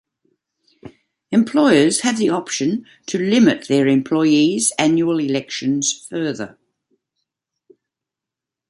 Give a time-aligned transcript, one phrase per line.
[1.29, 6.57] Employers have the option to limit their employees' annual elections further.